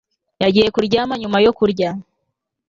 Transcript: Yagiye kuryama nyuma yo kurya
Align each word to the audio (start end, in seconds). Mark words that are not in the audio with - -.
Yagiye 0.43 0.67
kuryama 0.75 1.13
nyuma 1.21 1.37
yo 1.45 1.51
kurya 1.57 1.89